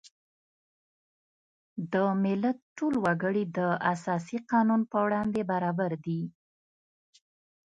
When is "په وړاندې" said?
4.91-5.41